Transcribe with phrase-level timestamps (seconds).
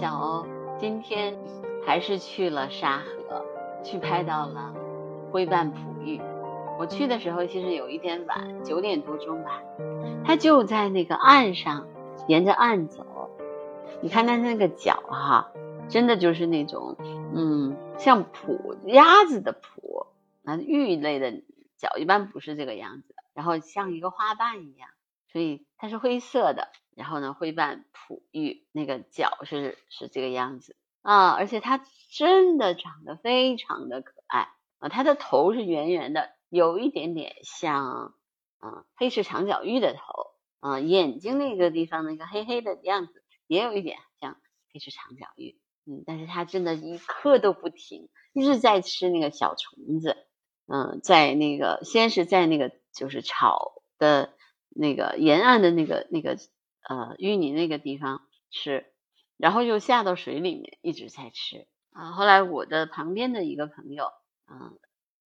[0.00, 0.46] 小欧，
[0.78, 1.36] 今天
[1.84, 3.44] 还是去了沙河，
[3.84, 4.74] 去拍到了
[5.30, 6.18] 灰瓣璞玉。
[6.78, 9.60] 我去的时候其实有一点晚，九点多钟吧。
[10.24, 11.86] 它就在那个岸上，
[12.28, 13.28] 沿着岸走。
[14.00, 15.52] 你看它那个脚哈，
[15.90, 16.96] 真的就是那种，
[17.34, 20.06] 嗯，像蹼鸭子的蹼
[20.40, 21.42] 那，玉类的
[21.76, 24.88] 脚一般不是这个样子，然后像一个花瓣一样，
[25.30, 26.68] 所以它是灰色的。
[27.00, 34.50] 然后呢，灰斑璞玉那个脚是是这个样子啊，而且它真的长得非常的可爱
[34.80, 38.12] 啊，它的头是圆圆的，有一点点像
[38.58, 40.26] 啊黑翅长脚玉的头
[40.60, 44.36] 啊，眼睛那个地方那个黑黑的样子也有一点像
[44.70, 50.18] 黑翅长脚玉，嗯，但是它真的一刻都不停，一直在吃那个小虫子，
[50.66, 54.34] 嗯，在那个先是在那个就是草的
[54.68, 56.36] 那个沿岸的那个那个。
[56.88, 58.86] 呃，淤泥那个地方吃，
[59.36, 62.12] 然后又下到水里面一直在吃啊。
[62.12, 64.06] 后来我的旁边的一个朋友，
[64.50, 64.78] 嗯，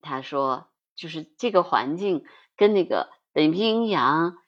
[0.00, 2.24] 他说就是这个环境
[2.56, 4.38] 跟那个北冰洋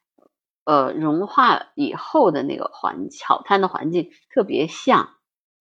[0.65, 5.17] 呃融化以后的那个环草滩的环境特别像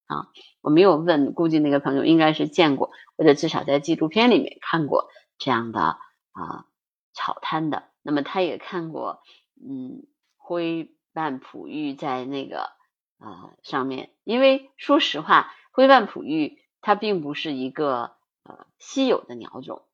[0.06, 0.32] 啊。
[0.62, 5.98] 我没有问，估计那个朋友应该是见过，或者至少在纪录片里面看过这样的
[6.32, 6.66] 啊
[7.14, 7.84] 草滩的。
[8.02, 9.22] 那么他也看过，
[9.62, 10.94] 嗯，灰。
[11.18, 12.70] 斑璞玉在那个
[13.18, 19.88] 呃上面，因为说实话，灰斑璞玉它并不是一个呃稀有的鸟种，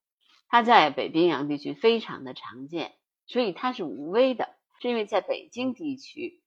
[0.50, 4.50] 它在北冰洋地区非常的常见，所以它是无危的，
[4.82, 6.44] 是因为在北京地区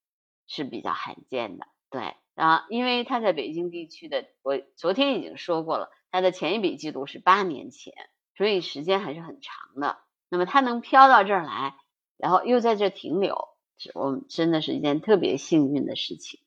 [0.47, 1.67] 是比较罕见的。
[1.89, 7.95] 对啊，因为它在北京地区的，我昨天已经说过了，它的前一笔记录是八年前，
[8.37, 9.97] 所以时间还是很长的。
[10.29, 11.77] 那么它能飘到这儿来，
[12.19, 13.56] 然后又在这停留。
[13.95, 16.41] 我们真的是一件特别幸运的事情。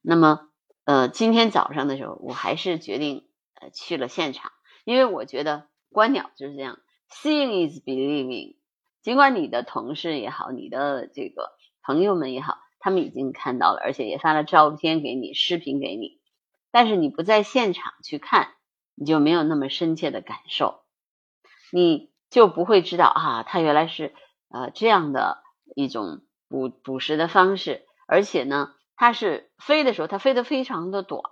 [0.00, 0.48] 那么，
[0.84, 3.28] 呃，今天早上的时候，我还是决定
[3.60, 4.50] 呃去了现场，
[4.84, 6.78] 因为我觉得观鸟就是这样
[7.10, 8.56] ，seeing is believing。
[9.02, 16.20] 尽管你的同事也好，你的这个朋友们也好，他们已经看到了，而且也发了照片给你、视频给你，
[16.70, 18.54] 但是你不在现场去看，
[18.94, 20.80] 你就没有那么深切的感受，
[21.72, 24.14] 你就不会知道啊，它原来是
[24.48, 25.42] 呃这样的
[25.76, 26.22] 一种。
[26.50, 31.22] 捕捕食的方式，而且呢，它是飞的时候，它飞得非常的短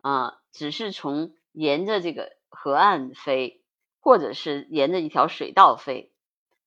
[0.00, 3.62] 啊，只是从沿着这个河岸飞，
[4.00, 6.10] 或者是沿着一条水道飞，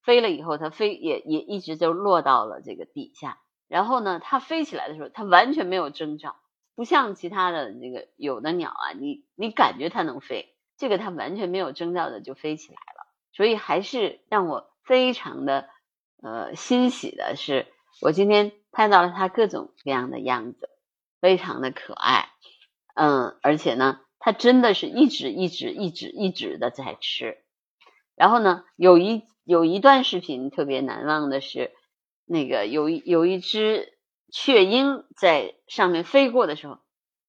[0.04, 3.40] 飞了以后，它飞也也一直就落到了这个底下。
[3.68, 6.36] 然后呢，它飞起来的时候，它完全没有征兆，
[6.76, 13.08] 不像其他的那个有的鸟啊，你你感觉它能飞，这个它完全没有征兆的就飞起来了。
[13.34, 15.68] 所以还是让我非常的
[16.22, 17.66] 呃欣喜的是。
[18.02, 20.70] 我今天拍到了它各种各样的样子，
[21.22, 22.30] 非常的可爱，
[22.94, 27.38] 嗯，而且呢，它真的是一直一直一直一直的在吃。
[28.16, 31.72] 然后呢，有一有一段视频特别难忘的是，
[32.26, 33.98] 那个有一有一只
[34.32, 36.80] 雀鹰在上面飞过的时候，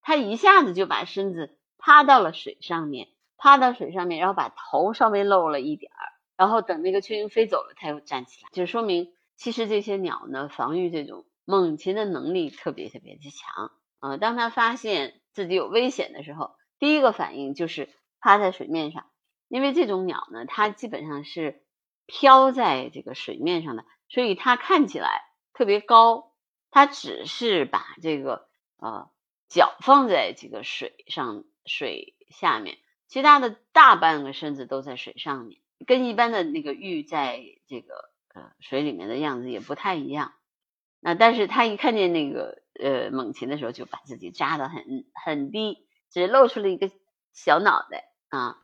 [0.03, 9.13] 它一下子就把身子趴到了水上面，趴到水上面，然后把头稍微露了一点儿，然后等那个雀鹰飞走了，它又站起来，就说明。
[9.37, 14.17] 其实这些鸟呢，防御这种猛禽的能力特别特别的强啊！
[14.17, 19.11] 当它发现自己有危险的时候，第一个反应就是趴在水面上，
[19.49, 21.63] 因为这种鸟呢，它基本上是
[22.07, 25.23] 飘在这个水面上的，所以它看起来
[25.53, 26.33] 特别高，
[26.71, 28.49] 它只是把这个
[28.79, 29.11] 呃
[29.49, 38.16] 脚放在这个水上水下面，其他的大半个身子都在水上面，跟一般的那个玉在这个。
[38.61, 40.33] 水里面的样子也不太一样，
[41.01, 46.91] 那但是他一看见那个呃猛禽的时候，就把自己扎得很很低，只露出了一个
[47.33, 48.59] 小脑袋啊，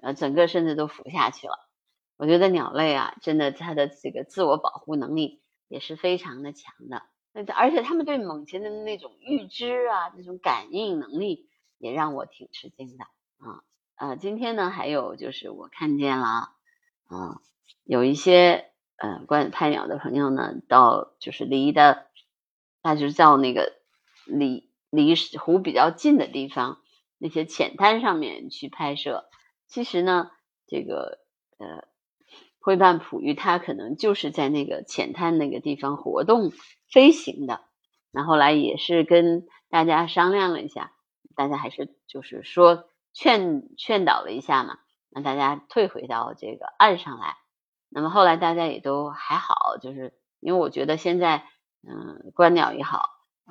[0.00, 1.68] 呃，整个身子都浮下去了。
[2.16, 7.02] 我觉得鸟类啊，真的它的这个自我保护能力也是非常的强的，
[7.32, 13.04] 那而且他们对猛禽的那种预知啊，那种感应能力也让我挺吃惊的
[13.38, 13.64] 啊
[13.96, 16.26] 呃，今天呢，还有就是我看见了
[17.06, 17.40] 啊，
[17.84, 18.73] 有一些。
[18.96, 22.06] 嗯，观拍鸟的朋友呢，到就是离的，
[22.82, 23.72] 那就是到那个
[24.24, 26.80] 离离湖比较近的地方，
[27.18, 29.28] 那些浅滩上面去拍摄。
[29.66, 30.30] 其实呢，
[30.66, 31.18] 这个
[31.58, 31.88] 呃
[32.60, 36.52] 灰斑璞玉它可能就是在那个浅滩那个地方活动
[36.88, 37.62] 飞行的。
[38.12, 40.92] 那后来也是跟大家商量了一下，
[41.34, 44.78] 大家还是就是说劝劝导了一下嘛，
[45.10, 47.36] 让大家退回到这个岸上来。
[47.94, 51.46] 那么后来大家也都还好，就是因为我觉得现在，
[51.86, 53.08] 嗯，观鸟也好，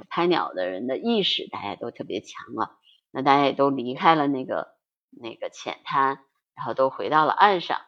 [0.10, 2.78] 拍鸟的人的意识，大家都特别强了。
[3.10, 4.76] 那大家也都离开了那个
[5.10, 6.20] 那个浅滩，
[6.56, 7.80] 然后都回到了岸上。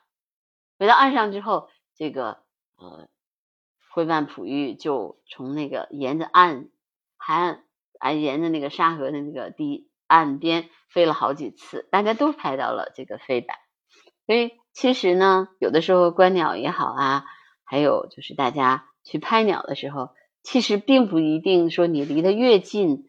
[0.80, 2.44] 回到岸上之后，这个
[2.78, 3.10] 呃
[3.92, 6.70] 灰斑璞玉就从那个沿着岸
[7.18, 7.66] 海岸，
[8.00, 13.58] 啊沿着那个沙河的那个堤岸边飞了好几次，大家都拍到了这个飞板。
[14.26, 17.26] 所以其实呢，有的时候观鸟也好啊，
[17.64, 20.10] 还有就是大家去拍鸟的时候，
[20.44, 23.06] 其实并不一定说你离得越近。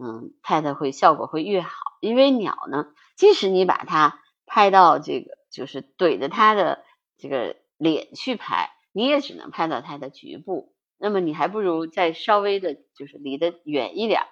[0.00, 2.86] 嗯，拍的会效果会越好，因为鸟呢，
[3.16, 6.84] 即使你把它拍到这个，就是怼着它的
[7.16, 10.72] 这个脸去拍，你也只能拍到它的局部。
[10.98, 14.22] 那么你还不如再稍微的，就是离得远一点，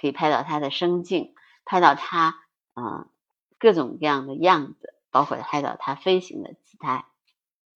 [0.00, 1.34] 可以拍到它的生境，
[1.64, 2.34] 拍到它
[2.74, 3.06] 啊
[3.60, 7.04] 各种各样的样子，包括拍到它飞行的姿态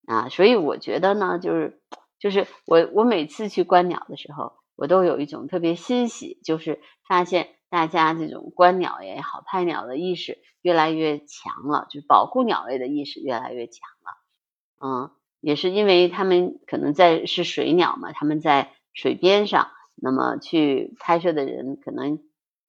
[0.07, 0.29] 啊。
[0.29, 1.81] 所以我觉得呢，就是
[2.19, 4.55] 就是我我每次去观鸟的时候。
[4.79, 14.87] 我都有一种特别欣喜，就是发现大家这种观鸟也好、拍鸟的意识越来越强了，就保护鸟类的意识越来越强了。
[14.87, 15.11] 嗯，
[15.41, 22.19] 也是因为他们可能在是水鸟嘛，他们在水边上，那么去拍摄的人可能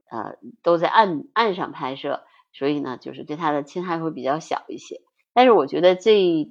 [0.09, 2.23] 呃都在岸岸上拍摄，
[2.57, 5.01] 所以呢，就是对它的侵害会比较小一些。
[5.33, 6.49] 但是我觉得这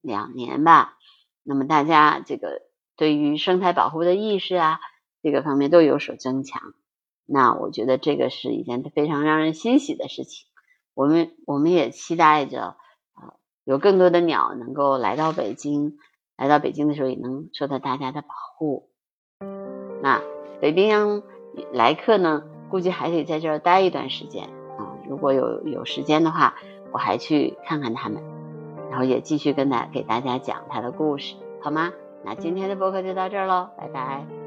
[0.00, 0.98] 两年吧，
[1.42, 2.66] 那么大家这个。
[2.98, 4.80] 对于生态保护的意识啊，
[5.22, 6.60] 这个方面都有所增强。
[7.24, 10.48] 那我觉得这个是一件非常让人欣喜的事情。
[10.94, 12.74] 我们我们也期待着
[13.12, 15.96] 啊，有更多的鸟能够来到北京，
[16.36, 18.90] 来到北京的时候也能受到大家的保护。
[20.02, 20.20] 那
[20.60, 21.22] 北冰洋
[21.72, 24.57] 来客呢，估计还得在这儿待一段时间。
[25.08, 26.54] 如果有有时间的话，
[26.92, 28.22] 我还去看看他们，
[28.90, 31.92] 然后也继续跟大给大家讲他的故事，好吗？
[32.24, 34.37] 那今天的播客就到这儿喽，拜拜。